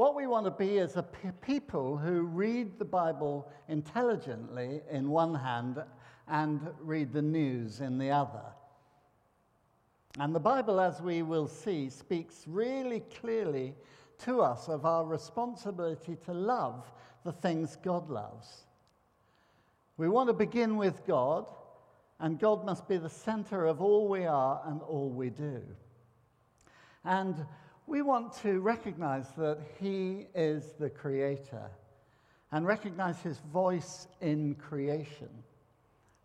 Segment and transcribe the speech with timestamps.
[0.00, 5.10] What we want to be is a pe- people who read the Bible intelligently in
[5.10, 5.84] one hand
[6.26, 8.46] and read the news in the other.
[10.18, 13.74] And the Bible, as we will see, speaks really clearly
[14.20, 16.90] to us of our responsibility to love
[17.22, 18.64] the things God loves.
[19.98, 21.46] We want to begin with God,
[22.20, 25.60] and God must be the center of all we are and all we do.
[27.04, 27.44] And
[27.90, 31.68] we want to recognize that He is the Creator
[32.52, 35.28] and recognize His voice in creation.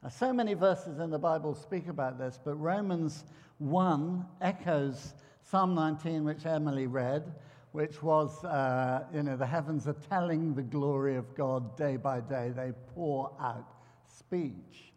[0.03, 3.23] Now, so many verses in the Bible speak about this, but Romans
[3.57, 7.33] 1 echoes Psalm 19, which Emily read,
[7.71, 12.19] which was, uh, you know, the heavens are telling the glory of God day by
[12.19, 12.51] day.
[12.55, 13.73] They pour out
[14.19, 14.93] speech.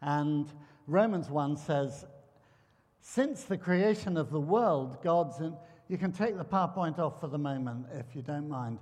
[0.00, 0.46] And
[0.86, 2.06] Romans 1 says,
[3.00, 5.40] since the creation of the world, God's.
[5.40, 5.56] In,
[5.88, 8.78] you can take the PowerPoint off for the moment if you don't mind.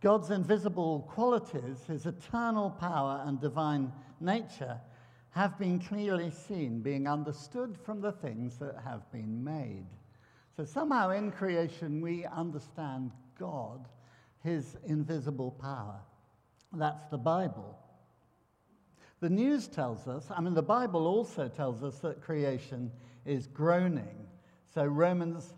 [0.00, 4.80] God's invisible qualities, his eternal power and divine nature,
[5.30, 9.86] have been clearly seen, being understood from the things that have been made.
[10.56, 13.86] So somehow in creation we understand God,
[14.42, 16.00] his invisible power.
[16.72, 17.78] That's the Bible.
[19.20, 22.90] The news tells us, I mean, the Bible also tells us that creation
[23.26, 24.26] is groaning.
[24.72, 25.54] So Romans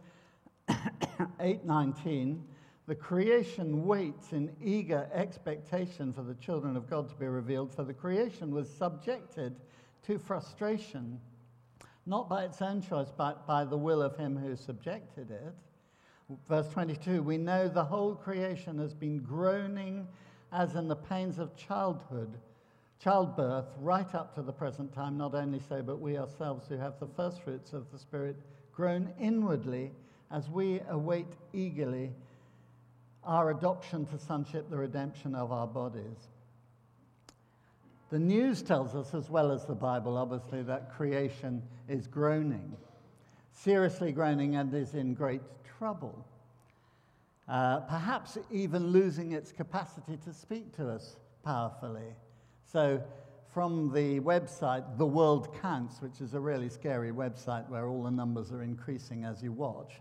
[1.38, 2.42] 8:19
[2.90, 7.84] the creation waits in eager expectation for the children of God to be revealed, for
[7.84, 9.54] the creation was subjected
[10.02, 11.20] to frustration,
[12.04, 15.54] not by its own choice, but by the will of him who subjected it.
[16.48, 20.08] Verse 22 We know the whole creation has been groaning
[20.50, 22.40] as in the pains of childhood,
[22.98, 25.16] childbirth, right up to the present time.
[25.16, 28.36] Not only so, but we ourselves who have the first fruits of the Spirit
[28.72, 29.92] groan inwardly
[30.31, 32.12] as we await eagerly
[33.25, 36.28] our adoption to sonship, the redemption of our bodies.
[38.11, 42.77] The news tells us, as well as the Bible, obviously, that creation is groaning,
[43.52, 45.42] seriously groaning, and is in great
[45.79, 46.27] trouble.
[47.46, 52.14] Uh, perhaps even losing its capacity to speak to us powerfully.
[52.64, 53.02] So,
[53.52, 58.11] from the website The World Counts, which is a really scary website where all the
[58.11, 60.00] numbers are increasing as you watch,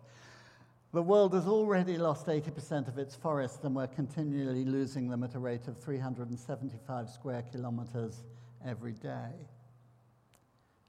[0.92, 5.36] the world has already lost 80% of its forests, and we're continually losing them at
[5.36, 8.24] a rate of 375 square kilometers
[8.66, 9.32] every day.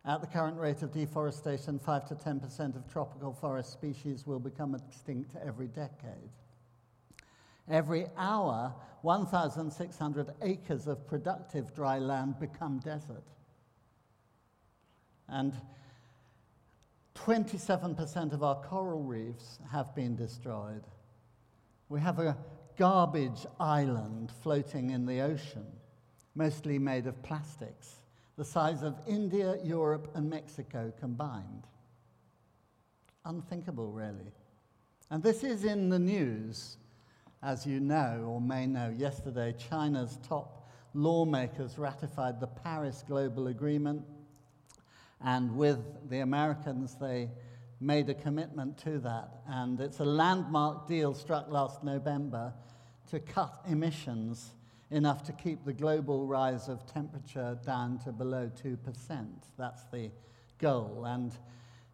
[0.06, 4.74] At the current rate of deforestation, 5 to 10% of tropical forest species will become
[4.74, 6.30] extinct every decade.
[7.70, 13.24] Every hour, 1,600 acres of productive dry land become desert.
[15.28, 15.54] And
[17.14, 20.82] 27% of our coral reefs have been destroyed.
[21.88, 22.36] We have a
[22.76, 25.66] garbage island floating in the ocean,
[26.34, 27.96] mostly made of plastics,
[28.36, 31.66] the size of India, Europe, and Mexico combined.
[33.24, 34.32] Unthinkable, really.
[35.10, 36.78] And this is in the news,
[37.42, 38.94] as you know or may know.
[38.96, 44.04] Yesterday, China's top lawmakers ratified the Paris Global Agreement
[45.22, 47.30] and with the Americans, they
[47.80, 49.28] made a commitment to that.
[49.46, 52.52] And it's a landmark deal struck last November
[53.10, 54.52] to cut emissions
[54.90, 58.76] enough to keep the global rise of temperature down to below 2%.
[59.58, 60.10] That's the
[60.58, 61.04] goal.
[61.06, 61.32] And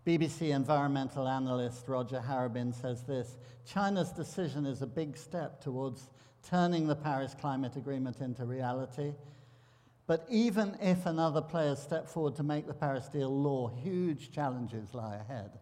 [0.06, 3.36] BBC environmental analyst Roger Harrabin says this
[3.66, 6.10] China's decision is a big step towards
[6.48, 9.12] turning the Paris Climate Agreement into reality
[10.06, 14.94] but even if another player step forward to make the Paris deal law, huge challenges
[14.94, 15.58] lie ahead.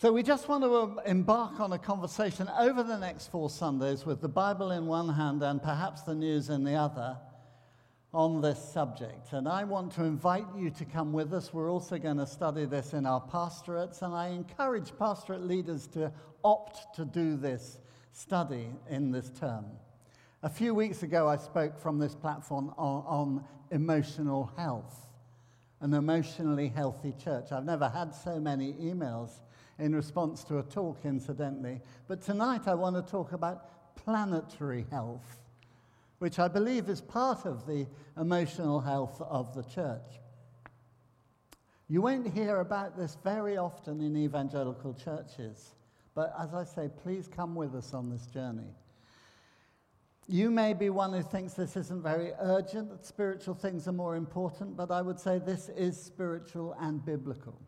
[0.00, 4.06] So we just want to um, embark on a conversation over the next four Sundays
[4.06, 7.18] with the Bible in one hand and perhaps the news in the other
[8.18, 9.32] on this subject.
[9.32, 11.54] And I want to invite you to come with us.
[11.54, 16.10] We're also going to study this in our pastorates, and I encourage pastorate leaders to
[16.42, 17.78] opt to do this
[18.10, 19.66] study in this term.
[20.42, 25.06] A few weeks ago, I spoke from this platform on, on, emotional health,
[25.80, 27.52] an emotionally healthy church.
[27.52, 29.30] I've never had so many emails
[29.78, 31.80] in response to a talk, incidentally.
[32.08, 35.36] But tonight, I want to talk about planetary health,
[36.18, 37.86] which I believe is part of the
[38.16, 40.20] emotional health of the church.
[41.88, 45.74] You won't hear about this very often in evangelical churches.
[46.14, 48.74] But as I say, please come with us on this journey.
[50.26, 54.16] You may be one who thinks this isn't very urgent, that spiritual things are more
[54.16, 57.58] important, but I would say this is spiritual and biblical.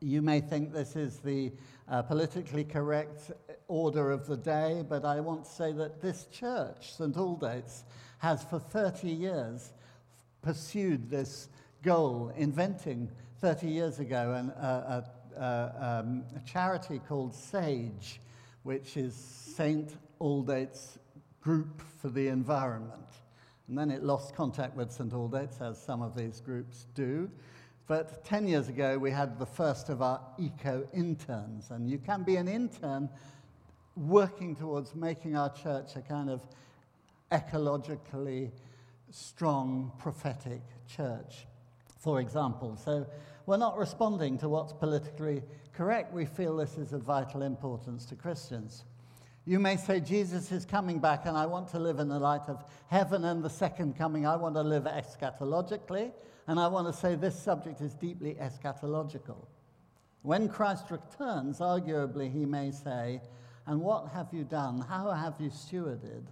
[0.00, 1.52] You may think this is the
[1.88, 3.32] uh, politically correct
[3.68, 7.14] order of the day, but I want to say that this church, St.
[7.14, 7.84] Aldate's,
[8.18, 9.72] has for 30 years
[10.42, 11.48] pursued this
[11.82, 15.02] goal, inventing 30 years ago an, uh,
[15.36, 18.20] a, um, a charity called SAGE,
[18.62, 19.96] which is St.
[20.20, 20.98] Aldate's
[21.40, 23.02] Group for the Environment.
[23.68, 25.10] And then it lost contact with St.
[25.10, 27.30] Aldate's, as some of these groups do.
[27.86, 31.70] But 10 years ago, we had the first of our eco interns.
[31.70, 33.08] And you can be an intern
[33.96, 36.42] working towards making our church a kind of
[37.30, 38.50] ecologically
[39.10, 41.46] strong prophetic church,
[41.98, 42.76] for example.
[42.76, 43.06] So
[43.46, 45.42] we're not responding to what's politically
[45.74, 46.12] correct.
[46.12, 48.84] We feel this is of vital importance to Christians.
[49.44, 52.48] You may say, Jesus is coming back, and I want to live in the light
[52.48, 54.24] of heaven and the second coming.
[54.24, 56.12] I want to live eschatologically,
[56.46, 59.46] and I want to say this subject is deeply eschatological.
[60.22, 63.20] When Christ returns, arguably, he may say,
[63.66, 64.80] And what have you done?
[64.80, 66.26] How have you stewarded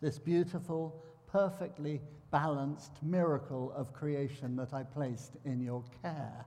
[0.00, 2.00] this beautiful, perfectly
[2.30, 6.46] balanced miracle of creation that I placed in your care?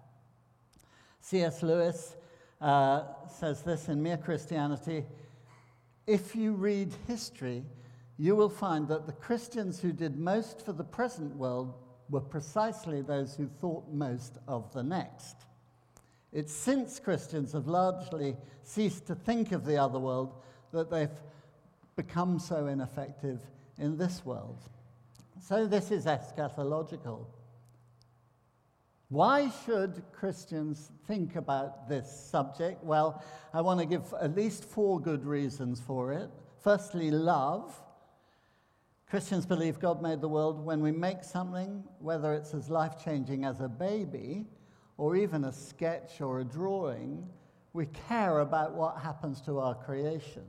[1.22, 1.64] C.S.
[1.64, 2.16] Lewis
[2.62, 5.06] uh, says this in Mere Christianity
[6.08, 7.64] if you read history,
[8.18, 11.74] you will find that the Christians who did most for the present world
[12.10, 15.36] were precisely those who thought most of the next.
[16.31, 20.34] It's since Christians have largely ceased to think of the other world
[20.72, 21.10] that they've
[21.96, 23.40] become so ineffective
[23.78, 24.60] in this world.
[25.42, 27.25] So, this is eschatological.
[29.10, 32.84] Why should Christians think about this subject?
[32.84, 33.24] Well,
[33.54, 36.30] I want to give at least four good reasons for it.
[36.60, 37.80] Firstly, love.
[39.10, 43.46] Christians believe God made the world when we make something, whether it's as life changing
[43.46, 44.46] as a baby
[44.98, 47.28] or even a sketch or a drawing,
[47.74, 50.44] we care about what happens to our creation.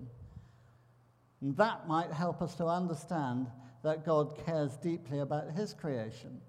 [1.41, 3.49] And that might help us to understand
[3.83, 6.41] that God cares deeply about his creation.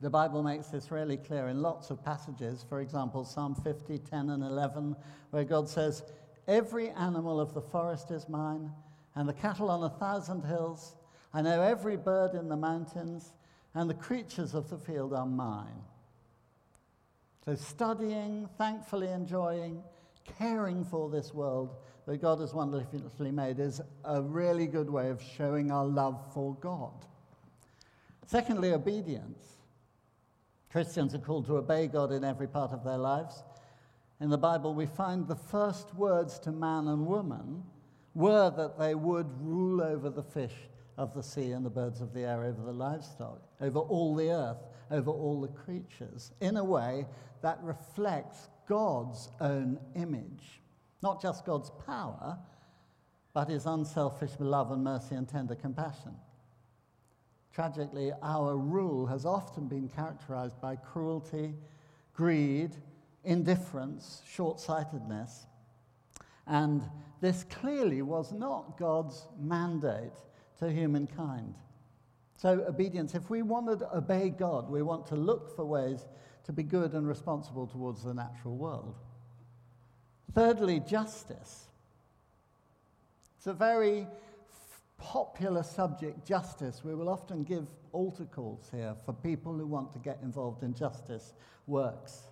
[0.00, 2.64] The Bible makes this really clear in lots of passages.
[2.68, 4.96] For example, Psalm 50, 10, and 11,
[5.30, 6.02] where God says,
[6.48, 8.70] Every animal of the forest is mine,
[9.16, 10.94] and the cattle on a thousand hills.
[11.32, 13.32] I know every bird in the mountains,
[13.74, 15.82] and the creatures of the field are mine.
[17.44, 19.82] So, studying, thankfully enjoying,
[20.38, 21.76] caring for this world
[22.06, 26.54] that God has wonderfully made is a really good way of showing our love for
[26.56, 27.06] God.
[28.26, 29.42] Secondly, obedience.
[30.70, 33.42] Christians are called to obey God in every part of their lives.
[34.20, 37.62] In the Bible, we find the first words to man and woman
[38.16, 40.54] were that they would rule over the fish
[40.96, 44.30] of the sea and the birds of the air, over the livestock, over all the
[44.30, 47.06] earth, over all the creatures, in a way
[47.42, 50.62] that reflects God's own image.
[51.02, 52.38] Not just God's power,
[53.34, 56.14] but his unselfish love and mercy and tender compassion.
[57.52, 61.54] Tragically, our rule has often been characterized by cruelty,
[62.14, 62.76] greed,
[63.24, 65.46] indifference, short sightedness.
[66.46, 66.82] And
[67.20, 70.12] this clearly was not God's mandate
[70.58, 71.54] to humankind.
[72.36, 76.06] So, obedience, if we want to obey God, we want to look for ways
[76.44, 78.94] to be good and responsible towards the natural world.
[80.34, 81.66] Thirdly, justice.
[83.38, 84.06] It's a very
[84.98, 89.98] popular subject, justice, we will often give altar calls here for people who want to
[89.98, 91.34] get involved in justice
[91.66, 92.22] works.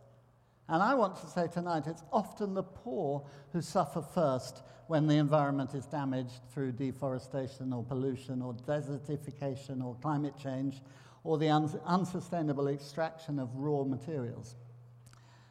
[0.69, 5.17] And I want to say tonight it's often the poor who suffer first when the
[5.17, 10.81] environment is damaged through deforestation or pollution or desertification or climate change
[11.23, 14.57] or the uns- unsustainable extraction of raw materials.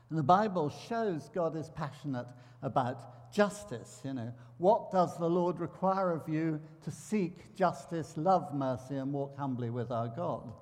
[0.10, 2.27] And the Bible shows God is passionate
[2.62, 4.01] about justice.
[4.03, 9.12] You know, what does the Lord require of you to seek justice, love mercy, and
[9.12, 10.53] walk humbly with our God?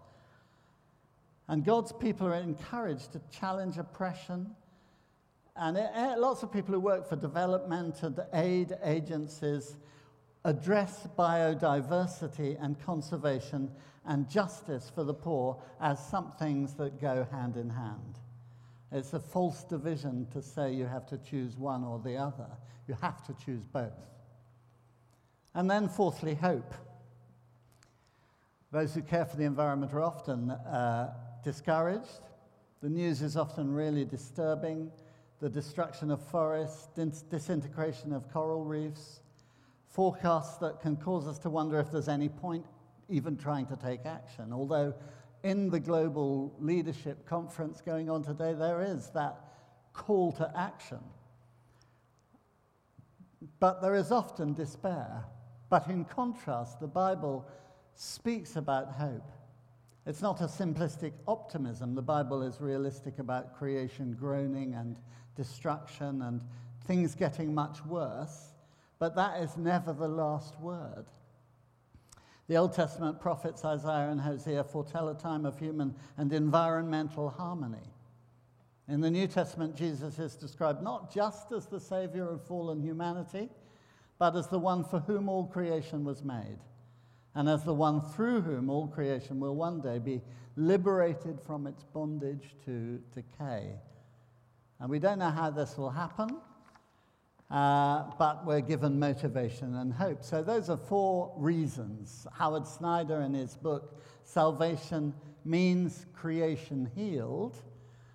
[1.47, 4.55] And God's people are encouraged to challenge oppression.
[5.55, 9.75] And it, it, lots of people who work for development and aid agencies
[10.45, 13.69] address biodiversity and conservation
[14.05, 18.19] and justice for the poor as some things that go hand in hand.
[18.91, 22.47] It's a false division to say you have to choose one or the other.
[22.87, 23.93] You have to choose both.
[25.53, 26.73] And then, fourthly, hope.
[28.71, 32.21] Those who care for the environment are often uh, discouraged.
[32.81, 34.91] The news is often really disturbing.
[35.39, 39.21] The destruction of forests, dis- disintegration of coral reefs,
[39.87, 42.65] forecasts that can cause us to wonder if there's any point
[43.09, 44.53] even trying to take action.
[44.53, 44.93] Although
[45.43, 49.39] in the global leadership conference going on today, there is that
[49.93, 50.99] call to action.
[53.59, 55.25] But there is often despair.
[55.69, 57.47] But in contrast, the Bible
[57.95, 59.31] speaks about hope.
[60.05, 61.93] It's not a simplistic optimism.
[61.93, 64.95] The Bible is realistic about creation groaning and
[65.35, 66.41] destruction and
[66.85, 68.53] things getting much worse,
[68.97, 71.05] but that is never the last word.
[72.47, 77.77] The Old Testament prophets Isaiah and Hosea foretell a time of human and environmental harmony.
[78.87, 83.49] In the New Testament, Jesus is described not just as the Savior of fallen humanity,
[84.17, 86.57] but as the one for whom all creation was made,
[87.35, 90.21] and as the one through whom all creation will one day be
[90.55, 93.75] liberated from its bondage to decay.
[94.79, 96.37] And we don't know how this will happen,
[97.49, 100.23] uh, but we're given motivation and hope.
[100.23, 102.27] So, those are four reasons.
[102.33, 105.13] Howard Snyder, in his book, Salvation
[105.45, 107.57] Means Creation Healed,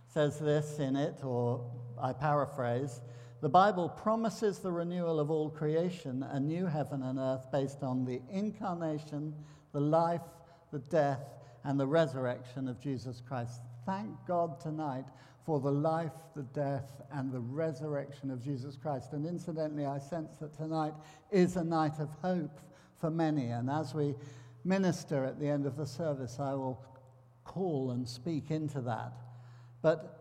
[0.09, 1.65] says this in it, or
[2.01, 3.01] I paraphrase
[3.47, 8.05] the Bible promises the renewal of all creation, a new heaven and earth based on
[8.05, 9.33] the incarnation,
[9.73, 10.27] the life,
[10.73, 11.23] the death,
[11.63, 13.61] and the resurrection of Jesus Christ.
[13.85, 15.05] Thank God tonight
[15.45, 19.13] for the life, the death, and the resurrection of Jesus Christ.
[19.13, 20.95] And incidentally, I sense that tonight
[21.31, 22.59] is a night of hope
[23.01, 23.51] for many.
[23.51, 24.17] And as we
[24.65, 26.85] minister at the end of the service, I will
[27.45, 29.13] call and speak into that.
[29.83, 30.16] But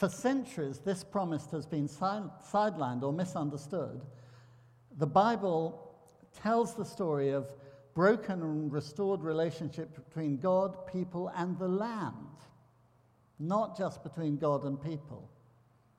[0.00, 4.00] for centuries, this promise has been sidelined or misunderstood.
[4.96, 5.94] The Bible
[6.42, 7.52] tells the story of
[7.92, 12.14] broken and restored relationship between God, people, and the land
[13.40, 15.28] not just between God and people.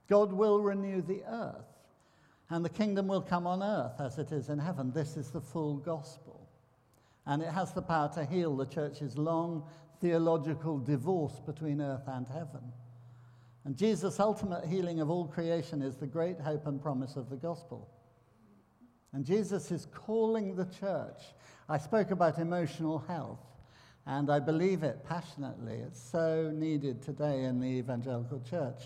[0.07, 1.65] God will renew the earth,
[2.49, 4.91] and the kingdom will come on earth as it is in heaven.
[4.91, 6.47] This is the full gospel.
[7.25, 9.63] And it has the power to heal the church's long
[9.99, 12.73] theological divorce between earth and heaven.
[13.63, 17.35] And Jesus' ultimate healing of all creation is the great hope and promise of the
[17.35, 17.87] gospel.
[19.13, 21.21] And Jesus is calling the church.
[21.69, 23.39] I spoke about emotional health.
[24.07, 25.75] And I believe it passionately.
[25.75, 28.81] It's so needed today in the evangelical church.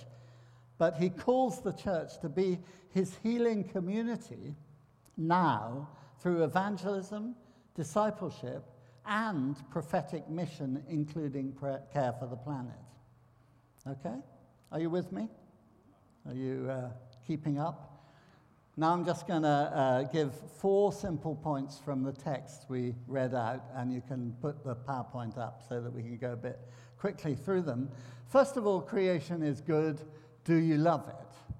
[0.77, 2.59] But he calls the church to be
[2.93, 4.55] his healing community
[5.15, 5.87] now
[6.19, 7.35] through evangelism,
[7.75, 8.63] discipleship,
[9.05, 11.53] and prophetic mission, including
[11.93, 12.73] care for the planet.
[13.87, 14.17] Okay?
[14.71, 15.29] Are you with me?
[16.27, 16.89] Are you uh,
[17.25, 17.95] keeping up?
[18.77, 23.33] Now I'm just going to uh, give four simple points from the text we read
[23.33, 26.59] out, and you can put the PowerPoint up so that we can go a bit
[26.97, 27.89] quickly through them.
[28.27, 30.01] First of all, creation is good.
[30.43, 31.55] Do you love it?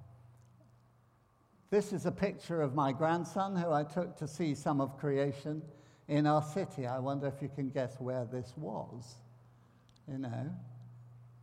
[1.70, 5.62] This is a picture of my grandson who I took to see some of creation
[6.08, 6.86] in our city.
[6.86, 9.16] I wonder if you can guess where this was.
[10.08, 10.52] You know,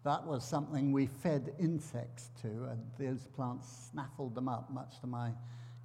[0.05, 5.07] that was something we fed insects to, and those plants snaffled them up, much to
[5.07, 5.31] my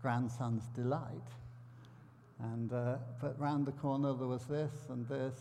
[0.02, 1.30] grandson's delight.
[2.40, 5.36] And uh, but round the corner there was this and this,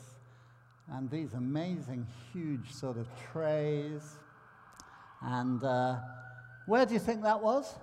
[0.89, 4.17] and these amazing, huge sort of trays.
[5.23, 5.97] And uh,
[6.67, 7.75] where do you think that was?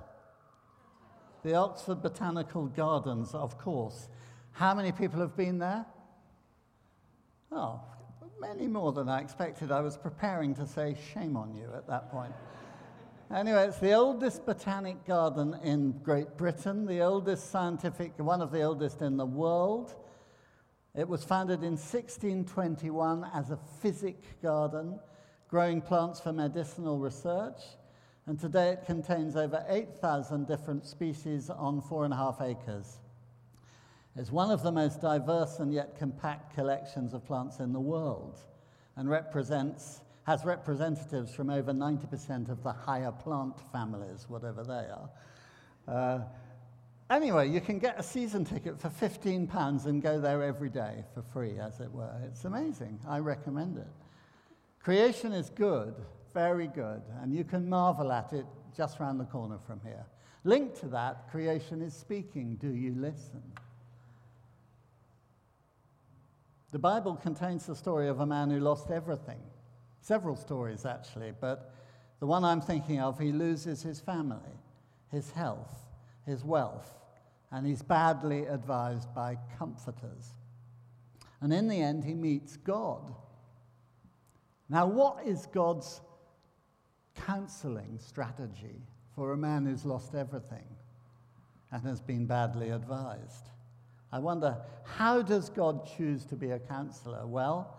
[1.44, 4.08] The Oxford Botanical Gardens, of course.
[4.52, 5.86] How many people have been there?
[7.52, 7.82] Oh,
[8.44, 9.72] many more than I expected.
[9.72, 12.34] I was preparing to say shame on you at that point.
[13.34, 18.62] Anyway, it's the oldest botanic garden in Great Britain, the oldest scientific, one of the
[18.62, 19.96] oldest in the world.
[20.94, 25.00] It was founded in 1621 as a physic garden,
[25.48, 27.62] growing plants for medicinal research.
[28.26, 33.00] And today it contains over 8,000 different species on four and a half acres.
[34.16, 38.40] It's one of the most diverse and yet compact collections of plants in the world
[38.96, 45.10] and represents has representatives from over 90% of the higher plant families, whatever they are.
[45.86, 46.20] Uh,
[47.10, 51.22] anyway, you can get a season ticket for £15 and go there every day for
[51.22, 52.16] free, as it were.
[52.26, 53.00] It's amazing.
[53.08, 53.88] I recommend it.
[54.82, 55.96] Creation is good,
[56.34, 60.06] very good, and you can marvel at it just round the corner from here.
[60.46, 62.56] Linked to that, creation is speaking.
[62.56, 63.42] Do you listen?
[66.74, 69.40] The Bible contains the story of a man who lost everything
[70.04, 71.74] Several stories, actually, but
[72.20, 74.60] the one I'm thinking of, he loses his family,
[75.10, 75.74] his health,
[76.26, 77.00] his wealth,
[77.52, 80.34] and he's badly advised by comforters.
[81.40, 83.16] And in the end, he meets God.
[84.68, 86.02] Now, what is God's
[87.16, 88.82] counseling strategy
[89.16, 90.68] for a man who's lost everything
[91.72, 93.53] and has been badly advised?
[94.14, 94.56] I wonder,
[94.86, 97.28] how does God choose to be a counselor?
[97.28, 97.76] Well,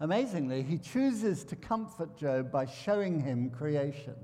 [0.00, 4.14] Amazingly, he chooses to comfort Job by showing him creation.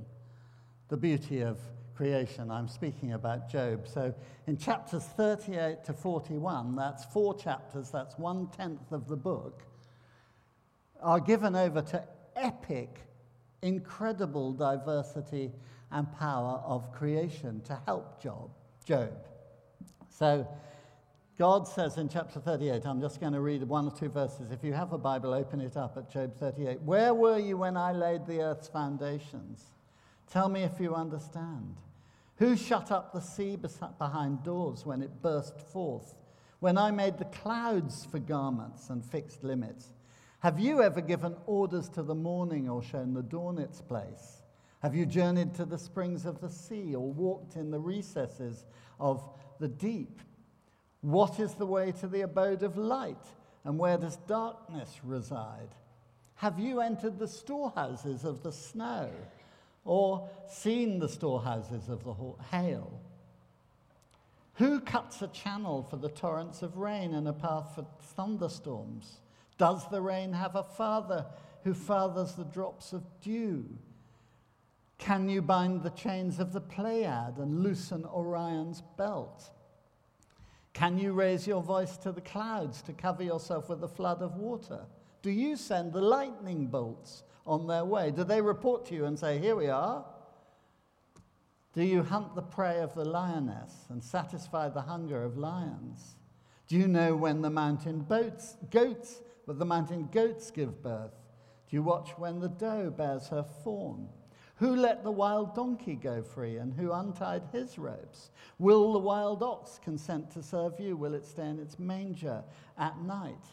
[0.88, 1.58] the beauty of
[1.96, 2.50] creation.
[2.50, 3.88] I'm speaking about Job.
[3.88, 4.14] So
[4.46, 9.62] in chapters 38 to 41, that's four chapters, that's one tenth of the book,
[11.00, 12.04] are given over to
[12.36, 13.00] epic,
[13.62, 15.50] incredible diversity
[15.90, 18.50] and power of creation to help Job.
[18.84, 19.26] Job.
[20.08, 20.46] So
[21.36, 24.52] God says in chapter 38, I'm just going to read one or two verses.
[24.52, 26.80] If you have a Bible, open it up at Job 38.
[26.82, 29.64] Where were you when I laid the earth's foundations?
[30.30, 31.74] Tell me if you understand.
[32.36, 33.56] Who shut up the sea
[33.98, 36.14] behind doors when it burst forth?
[36.60, 39.88] When I made the clouds for garments and fixed limits?
[40.38, 44.42] Have you ever given orders to the morning or shown the dawn its place?
[44.82, 48.66] Have you journeyed to the springs of the sea or walked in the recesses
[49.00, 50.20] of the deep?
[51.04, 53.26] What is the way to the abode of light,
[53.62, 55.68] and where does darkness reside?
[56.36, 59.10] Have you entered the storehouses of the snow,
[59.84, 62.14] or seen the storehouses of the
[62.50, 63.02] hail?
[64.54, 69.18] Who cuts a channel for the torrents of rain and a path for thunderstorms?
[69.58, 71.26] Does the rain have a father
[71.64, 73.66] who fathers the drops of dew?
[74.96, 79.50] Can you bind the chains of the Pleiad and loosen Orion's belt?
[80.74, 84.36] Can you raise your voice to the clouds to cover yourself with a flood of
[84.36, 84.80] water?
[85.22, 88.10] Do you send the lightning bolts on their way?
[88.10, 90.04] Do they report to you and say, Here we are?
[91.72, 96.16] Do you hunt the prey of the lioness and satisfy the hunger of lions?
[96.66, 101.14] Do you know when the mountain boats, goats, but the mountain goats give birth?
[101.68, 104.08] Do you watch when the doe bears her fawn?
[104.56, 108.30] Who let the wild donkey go free and who untied his ropes?
[108.58, 110.96] Will the wild ox consent to serve you?
[110.96, 112.44] Will it stay in its manger
[112.78, 113.44] at night?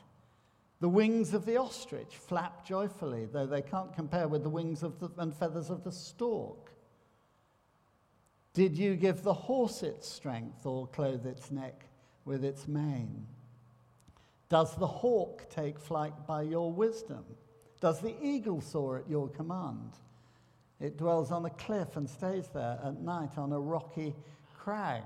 [0.79, 4.91] The wings of the ostrich flap joyfully, though they can't compare with the wings the,
[5.17, 6.71] and feathers of the stork.
[8.53, 11.85] Did you give the horse its strength or clothe its neck
[12.25, 13.25] with its mane?
[14.49, 17.23] Does the hawk take flight by your wisdom?
[17.79, 19.93] Does the eagle soar at your command?
[20.81, 24.15] It dwells on a cliff and stays there at night on a rocky
[24.57, 25.03] crag.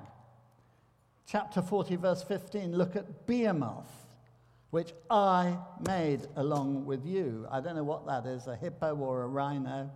[1.28, 4.08] Chapter 40, verse 15 look at Behemoth,
[4.70, 7.46] which I made along with you.
[7.52, 9.92] I don't know what that is a hippo or a rhino.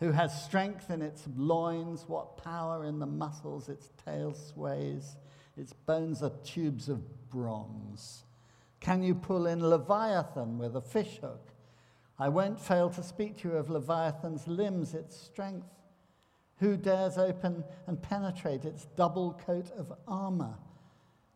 [0.00, 5.16] Who has strength in its loins, what power in the muscles, its tail sways,
[5.56, 8.24] its bones are tubes of bronze.
[8.80, 11.51] Can you pull in Leviathan with a fishhook?
[12.22, 15.66] I won't fail to speak to you of Leviathan's limbs, its strength.
[16.58, 20.54] Who dares open and penetrate its double coat of armor?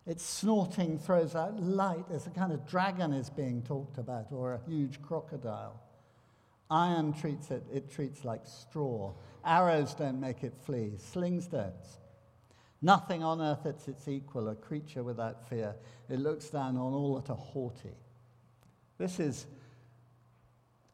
[0.07, 4.53] Its snorting throws out light as a kind of dragon is being talked about, or
[4.53, 5.83] a huge crocodile.
[6.71, 9.13] Iron treats it, it treats like straw.
[9.45, 11.75] Arrows don't make it flee, slings don't.
[12.81, 15.75] Nothing on earth is its equal, a creature without fear.
[16.09, 17.97] It looks down on all that are haughty.
[18.99, 19.47] This is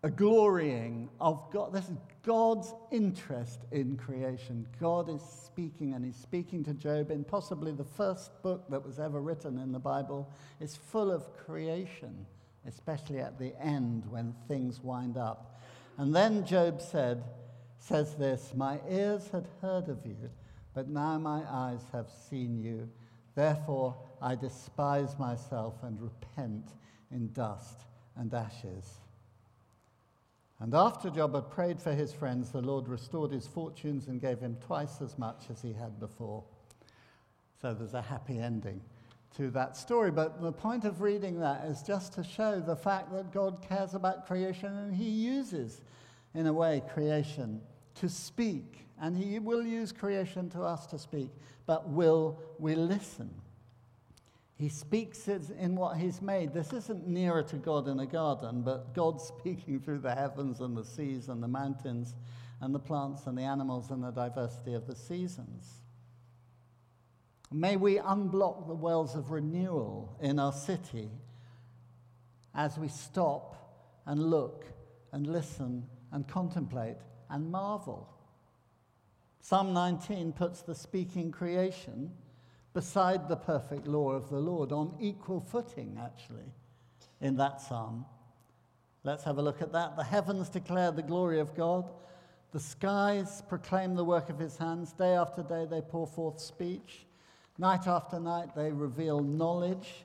[0.03, 1.73] a glorying of God.
[1.73, 4.67] This is God's interest in creation.
[4.81, 8.99] God is speaking, and He's speaking to Job in possibly the first book that was
[8.99, 10.29] ever written in the Bible.
[10.61, 12.27] It's full of creation,
[12.67, 15.61] especially at the end when things wind up.
[15.99, 17.23] And then Job said,
[17.79, 20.31] says this My ears had heard of you,
[20.75, 22.89] but now my eyes have seen you.
[23.37, 26.73] Therefore, I despise myself and repent
[27.13, 27.85] in dust
[28.17, 29.02] and ashes.
[30.63, 34.39] And after Job had prayed for his friends, the Lord restored his fortunes and gave
[34.39, 36.45] him twice as much as he had before.
[37.61, 38.81] So there's a happy ending
[39.37, 40.13] to that story.
[40.13, 43.95] But the point of reading that is just to show the fact that God cares
[43.95, 45.83] about creation and he uses,
[46.33, 47.61] in a way, creation
[47.97, 48.87] to speak.
[49.01, 51.31] And he will use creation to us to speak.
[51.67, 53.31] But will we listen?
[54.63, 56.55] He speaks in what he's made.
[56.55, 60.77] This isn't nearer to God in a garden, but God speaking through the heavens and
[60.77, 62.15] the seas and the mountains
[62.61, 65.83] and the plants and the animals and the diversity of the seasons.
[67.51, 71.11] May we unblock the wells of renewal in our city
[72.55, 73.57] as we stop
[74.07, 74.67] and look
[75.11, 76.99] and listen and contemplate
[77.31, 78.09] and marvel.
[79.41, 82.13] Psalm 19 puts the speaking creation
[82.75, 86.53] beside the perfect law of the Lord, on equal footing, actually,
[87.21, 88.07] in that psalm.
[89.05, 89.97] Let's have a look at that.
[89.97, 91.91] The heavens declare the glory of God,
[92.53, 94.93] the skies proclaim the work of his hands.
[94.93, 97.07] Day after day, they pour forth speech.
[97.59, 100.05] Night after night, they reveal knowledge.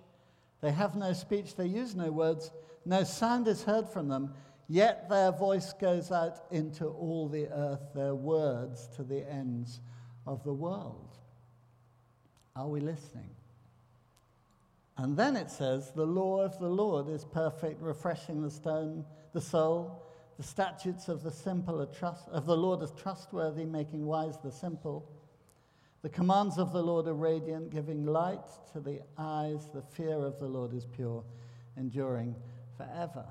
[0.61, 2.51] They have no speech, they use no words,
[2.85, 4.33] no sound is heard from them,
[4.69, 9.79] Yet their voice goes out into all the earth, their words to the ends
[10.25, 11.17] of the world.
[12.57, 13.29] Are we listening?
[14.97, 19.41] And then it says, The law of the Lord is perfect, refreshing the stone, the
[19.41, 20.03] soul.
[20.37, 25.09] The statutes of the simple trust, of the Lord are trustworthy, making wise the simple.
[26.03, 29.67] The commands of the Lord are radiant, giving light to the eyes.
[29.73, 31.23] The fear of the Lord is pure,
[31.75, 32.35] enduring
[32.75, 33.25] forever.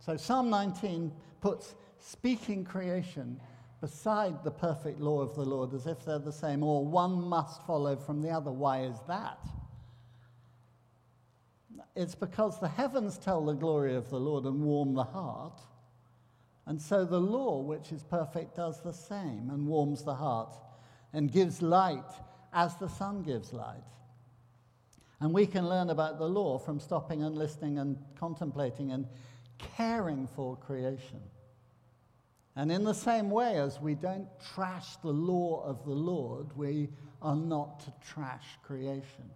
[0.00, 3.40] So Psalm 19 puts speaking creation
[3.80, 7.64] beside the perfect law of the Lord as if they're the same, or one must
[7.66, 8.50] follow from the other.
[8.50, 9.38] Why is that?
[11.94, 15.60] It's because the heavens tell the glory of the Lord and warm the heart.
[16.66, 20.56] And so the law, which is perfect, does the same and warms the heart
[21.12, 22.10] and gives light
[22.52, 23.82] as the sun gives light.
[25.20, 29.06] And we can learn about the law from stopping and listening and contemplating and
[29.58, 31.20] caring for creation.
[32.58, 36.88] And in the same way as we don't trash the law of the Lord, we
[37.22, 39.30] are not to trash creation.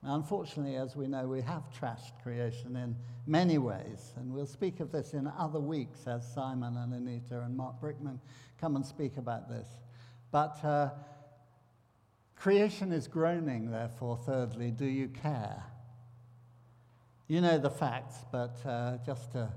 [0.00, 2.94] Now, unfortunately, as we know, we have trashed creation in
[3.26, 7.56] many ways, and we'll speak of this in other weeks as Simon and Anita and
[7.56, 8.20] Mark Brickman
[8.60, 9.66] come and speak about this.
[10.30, 10.90] But uh,
[12.36, 15.64] creation is groaning, therefore, thirdly, do you care?
[17.26, 19.50] You know the facts, but uh, just to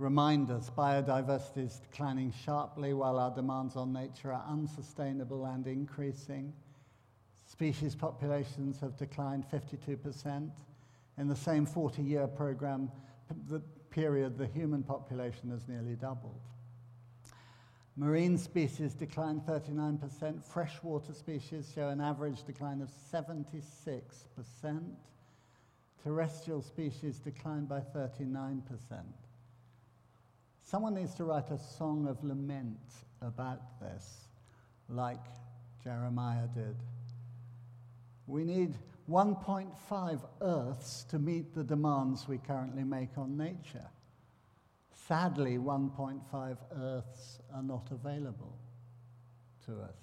[0.00, 6.54] remind us, biodiversity is declining sharply while our demands on nature are unsustainable and increasing.
[7.46, 10.50] Species populations have declined 52%.
[11.18, 12.90] In the same 40 year program,
[13.48, 13.60] the
[13.90, 16.40] period, the human population has nearly doubled.
[17.96, 20.42] Marine species decline 39%.
[20.42, 24.80] Freshwater species show an average decline of 76%.
[26.02, 28.62] Terrestrial species decline by 39%.
[30.70, 32.78] Someone needs to write a song of lament
[33.22, 34.28] about this,
[34.88, 35.26] like
[35.82, 36.76] Jeremiah did.
[38.28, 38.76] We need
[39.10, 43.88] 1.5 Earths to meet the demands we currently make on nature.
[45.08, 48.56] Sadly, 1.5 Earths are not available
[49.66, 49.98] to us.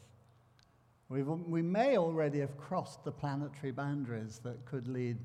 [1.08, 5.20] We've, we may already have crossed the planetary boundaries that could lead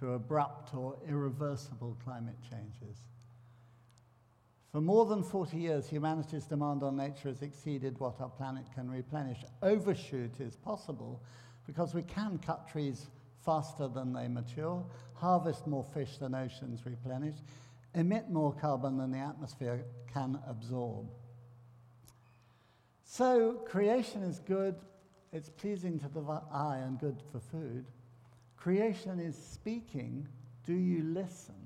[0.00, 2.96] to abrupt or irreversible climate changes.
[4.76, 8.90] For more than 40 years, humanity's demand on nature has exceeded what our planet can
[8.90, 9.38] replenish.
[9.62, 11.22] Overshoot is possible
[11.66, 13.06] because we can cut trees
[13.42, 14.84] faster than they mature,
[15.14, 17.36] harvest more fish than oceans replenish,
[17.94, 21.06] emit more carbon than the atmosphere can absorb.
[23.02, 24.74] So, creation is good,
[25.32, 26.20] it's pleasing to the
[26.52, 27.86] eye and good for food.
[28.58, 30.28] Creation is speaking,
[30.66, 31.65] do you listen?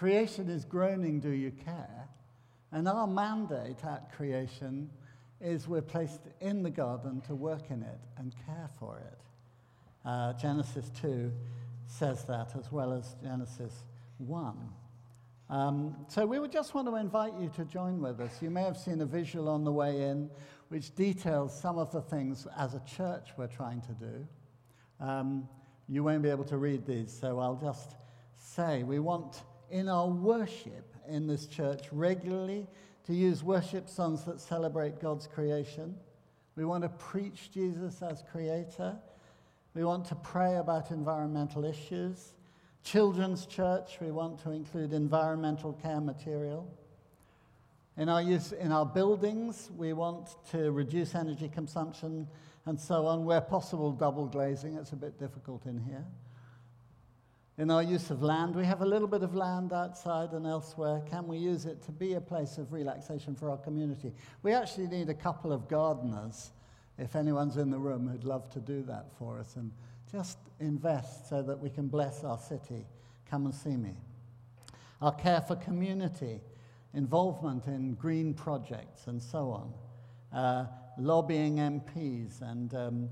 [0.00, 2.08] Creation is groaning, do you care?
[2.72, 4.88] And our mandate at creation
[5.42, 9.18] is we're placed in the garden to work in it and care for it.
[10.02, 11.30] Uh, Genesis 2
[11.86, 13.74] says that as well as Genesis
[14.16, 14.56] 1.
[15.50, 18.40] Um, so we would just want to invite you to join with us.
[18.40, 20.30] You may have seen a visual on the way in
[20.68, 24.26] which details some of the things as a church we're trying to do.
[24.98, 25.46] Um,
[25.90, 27.96] you won't be able to read these, so I'll just
[28.38, 32.66] say we want in our worship in this church regularly
[33.06, 35.94] to use worship songs that celebrate God's creation.
[36.56, 38.96] We want to preach Jesus as creator.
[39.74, 42.34] We want to pray about environmental issues.
[42.82, 46.66] Children's church, we want to include environmental care material.
[47.96, 52.26] In our, use, in our buildings, we want to reduce energy consumption
[52.66, 53.24] and so on.
[53.24, 54.76] Where possible, double glazing.
[54.76, 56.04] It's a bit difficult in here
[57.60, 58.56] in our use of land.
[58.56, 61.02] We have a little bit of land outside and elsewhere.
[61.10, 64.14] Can we use it to be a place of relaxation for our community?
[64.42, 66.52] We actually need a couple of gardeners,
[66.96, 69.70] if anyone's in the room who'd love to do that for us, and
[70.10, 72.86] just invest so that we can bless our city.
[73.28, 73.94] Come and see me.
[75.02, 76.40] Our care for community,
[76.94, 80.38] involvement in green projects, and so on.
[80.40, 80.66] Uh,
[80.98, 83.10] lobbying MPs and um,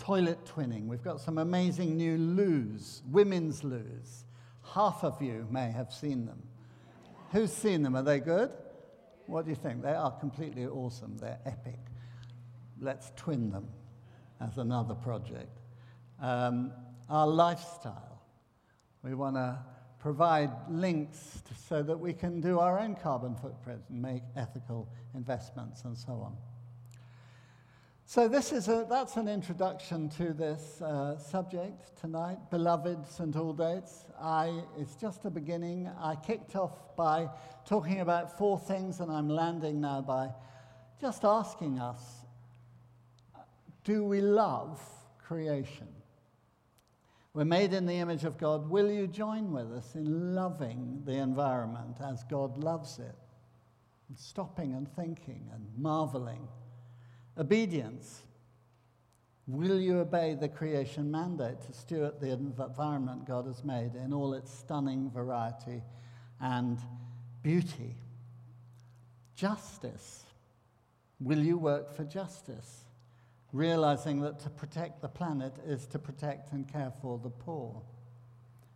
[0.00, 0.86] toilet twinning.
[0.86, 4.24] We've got some amazing new loos, women's loos.
[4.74, 6.42] Half of you may have seen them.
[7.32, 7.94] Who's seen them?
[7.94, 8.50] Are they good?
[9.26, 9.82] What do you think?
[9.82, 11.16] They are completely awesome.
[11.18, 11.78] They're epic.
[12.80, 13.68] Let's twin them
[14.40, 15.60] as another project.
[16.20, 16.72] Um,
[17.08, 18.22] our lifestyle.
[19.02, 19.58] We want to
[19.98, 24.88] provide links to, so that we can do our own carbon footprint and make ethical
[25.14, 26.36] investments and so on.
[28.10, 34.04] So this is a, that's an introduction to this uh, subject tonight, beloved St Aldate's.
[34.20, 35.88] I, it's just a beginning.
[35.96, 37.28] I kicked off by
[37.64, 40.30] talking about four things, and I'm landing now by
[41.00, 42.02] just asking us,
[43.84, 44.82] do we love
[45.16, 45.86] creation?
[47.32, 48.68] We're made in the image of God.
[48.68, 53.14] Will you join with us in loving the environment as God loves it?
[54.08, 56.48] And stopping and thinking and marveling
[57.38, 58.22] Obedience.
[59.46, 64.34] Will you obey the creation mandate to steward the environment God has made in all
[64.34, 65.82] its stunning variety
[66.40, 66.78] and
[67.42, 67.96] beauty?
[69.34, 70.24] Justice.
[71.18, 72.84] Will you work for justice?
[73.52, 77.82] Realizing that to protect the planet is to protect and care for the poor.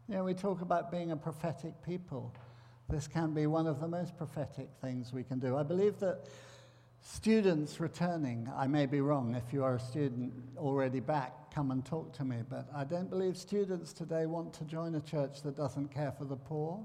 [0.09, 2.35] You know, we talk about being a prophetic people.
[2.89, 5.57] This can be one of the most prophetic things we can do.
[5.57, 6.27] I believe that
[7.07, 9.35] Students returning, I may be wrong.
[9.35, 12.39] If you are a student already back, come and talk to me.
[12.49, 16.25] But I don't believe students today want to join a church that doesn't care for
[16.25, 16.81] the poor.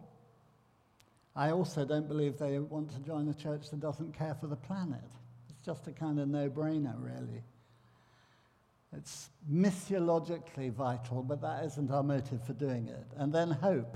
[1.38, 4.58] I also don't believe they want to join a church that doesn't care for the
[4.58, 5.00] planet.
[5.50, 7.42] It's just a kind of no brainer, really.
[8.92, 13.08] It's missiologically vital, but that isn't our motive for doing it.
[13.16, 13.96] And then hope.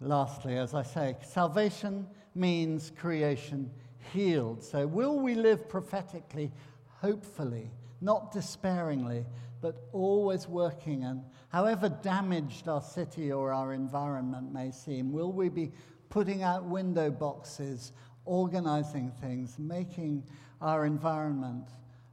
[0.00, 3.72] Lastly, as I say, salvation means creation
[4.12, 4.62] healed.
[4.62, 6.52] So, will we live prophetically,
[7.00, 9.24] hopefully, not despairingly,
[9.60, 11.04] but always working?
[11.04, 15.72] And however damaged our city or our environment may seem, will we be
[16.08, 17.92] putting out window boxes,
[18.24, 20.24] organizing things, making
[20.60, 21.68] our environment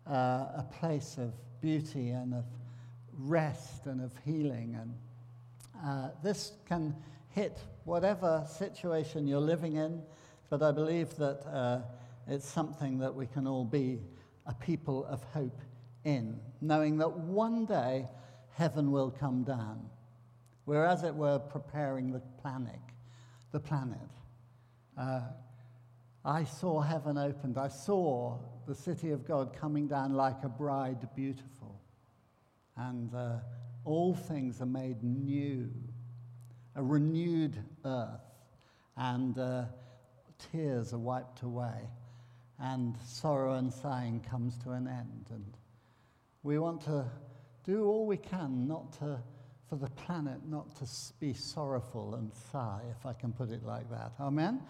[0.07, 0.11] uh,
[0.57, 2.45] a place of beauty and of
[3.13, 4.77] rest and of healing?
[4.79, 4.93] And
[5.85, 6.95] uh, this can
[7.29, 10.01] hit whatever situation you're living in.
[10.49, 11.81] But I believe that uh,
[12.27, 13.99] it's something that we can all be
[14.45, 15.61] a people of hope
[16.03, 18.07] in, knowing that one day
[18.51, 19.89] heaven will come down.
[20.65, 22.79] We're, as it were, preparing the planet.
[23.51, 23.99] The planet.
[24.97, 25.21] Uh,
[26.23, 27.57] I saw heaven opened.
[27.57, 31.79] I saw the city of God coming down like a bride beautiful.
[32.77, 33.37] And uh,
[33.83, 35.69] all things are made new,
[36.75, 38.21] a renewed earth.
[38.97, 39.65] And uh,
[40.51, 41.89] tears are wiped away
[42.59, 45.25] and sorrow and sighing comes to an end.
[45.29, 45.57] And
[46.43, 47.05] we want to
[47.63, 49.19] do all we can not to,
[49.69, 50.85] for the planet not to
[51.19, 54.13] be sorrowful and sigh, if I can put it like that.
[54.19, 54.61] Amen?